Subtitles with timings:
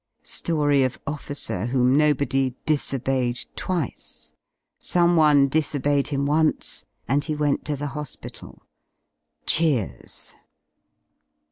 [0.23, 4.33] Story of officer whom nobody disobeyed twice.
[4.79, 8.63] Someone disobeyed him once and he ivent to the hospital!
[9.45, 10.35] Cheers!